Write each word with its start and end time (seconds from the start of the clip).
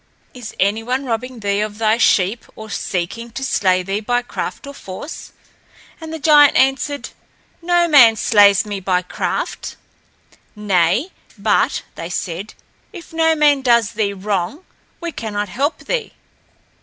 Is 0.33 0.55
any 0.59 0.81
one 0.81 1.05
robbing 1.05 1.41
thee 1.41 1.59
of 1.59 1.77
thy 1.77 1.99
sheep 1.99 2.45
or 2.55 2.71
seeking 2.71 3.29
to 3.33 3.43
slay 3.43 3.83
thee 3.83 3.99
by 3.99 4.23
craft 4.23 4.65
or 4.65 4.73
force?" 4.73 5.31
And 6.01 6.11
the 6.11 6.17
giant 6.17 6.57
answered, 6.57 7.09
"No 7.61 7.87
Man 7.87 8.15
slays 8.15 8.65
me 8.65 8.79
by 8.79 9.03
craft." 9.03 9.75
"Nay, 10.55 11.11
but," 11.37 11.83
they 11.93 12.09
said, 12.09 12.55
"if 12.91 13.13
no 13.13 13.35
man 13.35 13.61
does 13.61 13.91
thee 13.91 14.11
wrong, 14.13 14.65
we 14.99 15.11
cannot 15.11 15.49
help 15.49 15.85
thee. 15.85 16.13